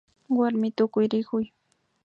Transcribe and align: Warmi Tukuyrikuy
Warmi 0.37 0.69
Tukuyrikuy 0.77 1.45